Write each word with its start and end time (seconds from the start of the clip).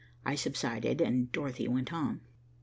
I 0.25 0.33
subsided 0.33 0.99
and 0.99 1.31
Dorothy 1.31 1.67
went 1.67 1.93
on. 1.93 2.21